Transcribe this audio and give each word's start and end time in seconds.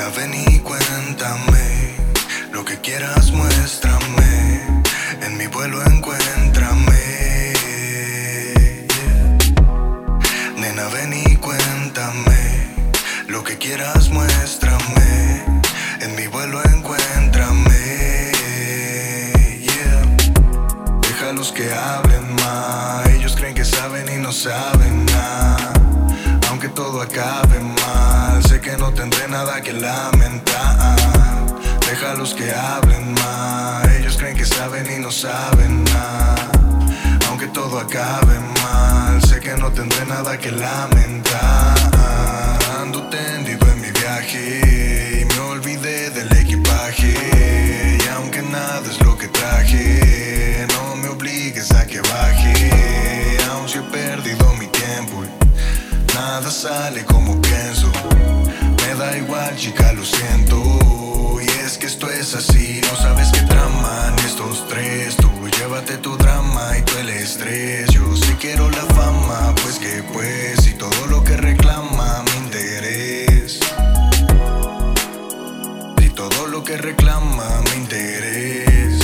Nena, 0.00 0.16
ven 0.16 0.32
y 0.32 0.58
cuéntame. 0.60 1.94
Lo 2.52 2.64
que 2.64 2.80
quieras, 2.80 3.32
muéstrame. 3.32 4.62
En 5.20 5.36
mi 5.36 5.46
vuelo, 5.46 5.78
encuéntrame. 5.84 7.02
Nena, 10.56 10.88
ven 10.88 11.12
y 11.12 11.36
cuéntame. 11.36 12.72
Lo 13.28 13.44
que 13.44 13.58
quieras, 13.58 14.08
muéstrame. 14.08 15.44
En 16.00 16.16
mi 16.16 16.28
vuelo, 16.28 16.62
encuéntrame. 16.64 18.32
Yeah. 19.60 20.02
Deja 21.02 21.32
los 21.32 21.52
que 21.52 21.70
hablen 21.74 22.34
más. 22.36 23.06
Ellos 23.10 23.36
creen 23.36 23.54
que 23.54 23.66
saben 23.66 24.08
y 24.08 24.16
no 24.16 24.32
saben 24.32 25.04
nada. 25.04 25.72
Aunque 26.48 26.70
todo 26.70 27.02
acabe 27.02 27.60
mal 27.60 27.89
que 28.70 28.76
no 28.76 28.92
tendré 28.92 29.26
nada 29.26 29.60
que 29.60 29.72
lamentar. 29.72 30.96
Déjalos 31.88 32.34
que 32.34 32.52
hablen 32.52 33.14
más. 33.14 33.88
Ellos 33.98 34.16
creen 34.16 34.36
que 34.36 34.44
saben 34.44 34.86
y 34.96 35.00
no 35.00 35.10
saben 35.10 35.84
nada. 35.84 36.50
Aunque 37.28 37.48
todo 37.48 37.80
acabe 37.80 38.38
mal, 38.62 39.22
sé 39.22 39.40
que 39.40 39.56
no 39.56 39.70
tendré 39.72 40.04
nada 40.06 40.38
que 40.38 40.52
lamentar. 40.52 41.76
Ando 42.80 43.08
tendido 43.08 43.66
en 43.72 43.80
mi 43.80 43.90
viaje 43.90 45.20
y 45.20 45.24
me 45.24 45.40
olvidé 45.40 46.10
del 46.10 46.30
equipaje. 46.36 47.14
Y 48.04 48.08
aunque 48.16 48.42
nada 48.42 48.86
es 48.88 49.00
lo 49.04 49.16
que 49.18 49.28
traje, 49.28 50.66
no 50.74 50.96
me 50.96 51.08
obligues 51.08 51.70
a 51.72 51.86
que 51.86 52.00
baje. 52.00 52.54
Aún 53.50 53.68
si 53.68 53.78
he 53.78 53.82
perdido 53.82 54.54
mi 54.54 54.66
tiempo 54.68 55.24
nada 56.14 56.50
sale 56.50 57.04
como 57.04 57.19
chica, 59.60 59.92
lo 59.92 60.02
siento. 60.02 60.56
Y 61.42 61.46
es 61.66 61.76
que 61.76 61.86
esto 61.86 62.10
es 62.10 62.34
así, 62.34 62.80
no 62.90 62.96
sabes 62.96 63.28
qué 63.30 63.42
traman 63.42 64.18
estos 64.20 64.66
tres. 64.66 65.16
Tú 65.16 65.28
llévate 65.58 65.98
tu 65.98 66.16
drama 66.16 66.78
y 66.78 66.82
tú 66.82 66.96
el 66.98 67.10
estrés. 67.10 67.90
Yo 67.90 68.16
sí 68.16 68.34
quiero 68.40 68.70
la 68.70 68.84
fama, 68.94 69.54
pues 69.62 69.78
que 69.78 70.02
pues, 70.14 70.66
y 70.66 70.72
todo 70.72 71.06
lo 71.10 71.22
que 71.22 71.36
reclama 71.36 72.24
mi 72.24 72.46
interés. 72.46 73.60
Y 75.98 76.08
todo 76.08 76.46
lo 76.46 76.64
que 76.64 76.78
reclama 76.78 77.44
mi 77.66 77.82
interés. 77.82 78.98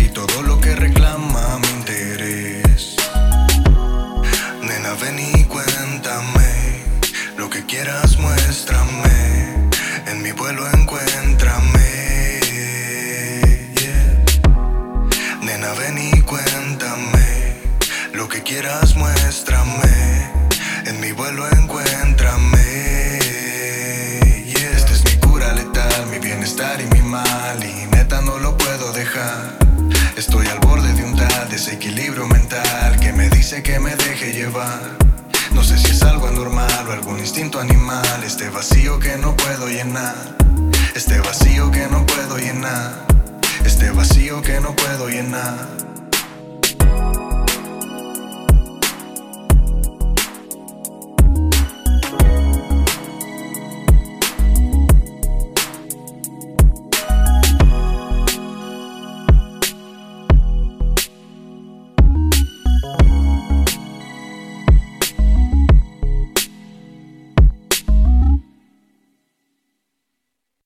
Y 0.00 0.08
todo 0.08 0.42
lo 0.42 0.60
que 0.60 0.74
reclama 0.74 1.58
mi 1.60 1.68
interés. 1.68 2.96
Nena, 4.60 4.94
ven 5.00 5.20
muéstrame. 8.48 9.68
En 10.06 10.22
mi 10.22 10.32
vuelo 10.32 10.66
encuéntrame. 10.72 11.90
yeah. 13.74 15.36
Nena, 15.42 15.74
ven 15.74 15.98
y 15.98 16.22
cuéntame 16.22 17.58
lo 18.14 18.26
que 18.26 18.42
quieras, 18.42 18.96
muéstrame. 18.96 20.30
En 20.86 20.98
mi 20.98 21.12
vuelo 21.12 21.46
encuéntrame. 21.50 23.18
Y 24.46 24.54
esta 24.74 24.92
es 24.94 25.04
mi 25.04 25.20
cura 25.20 25.52
letal, 25.52 26.06
mi 26.06 26.18
bienestar 26.18 26.80
y 26.80 26.86
mi 26.86 27.02
mal. 27.02 27.62
Y 27.62 27.86
neta 27.94 28.22
no 28.22 28.38
lo 28.38 28.56
puedo 28.56 28.92
dejar. 28.92 29.58
Estoy 30.16 30.46
al 30.46 30.58
borde 30.60 30.94
de 30.94 31.04
un 31.04 31.14
tal 31.14 31.50
desequilibrio 31.50 32.26
mental 32.26 32.98
que 32.98 33.12
me 33.12 33.28
dice 33.28 33.62
que 33.62 33.78
me 33.78 33.94
deje 33.94 34.32
llevar. 34.32 35.17
No 35.52 35.62
sé 35.64 35.78
si 35.78 35.90
es 35.92 36.02
algo 36.02 36.26
anormal 36.26 36.86
o 36.88 36.92
algún 36.92 37.18
instinto 37.18 37.60
animal. 37.60 38.22
Este 38.24 38.50
vacío 38.50 38.98
que 38.98 39.16
no 39.16 39.36
puedo 39.36 39.68
llenar. 39.68 40.14
Este 40.94 41.18
vacío 41.20 41.70
que 41.70 41.86
no 41.86 42.04
puedo 42.06 42.38
llenar. 42.38 43.06
Este 43.64 43.90
vacío 43.90 44.42
que 44.42 44.60
no 44.60 44.74
puedo 44.74 45.08
llenar. 45.08 45.87